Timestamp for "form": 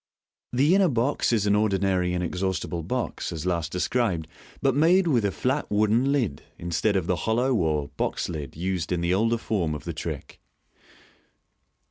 9.37-9.75